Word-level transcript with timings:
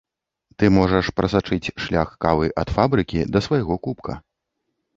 Ты 0.61 0.69
можаш 0.77 1.11
прасачыць 1.19 1.73
шлях 1.85 2.15
кавы 2.27 2.51
ад 2.63 2.73
фабрыкі 2.81 3.19
да 3.37 3.45
свайго 3.51 3.81
кубка. 3.87 4.21